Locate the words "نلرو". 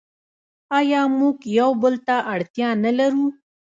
2.83-3.25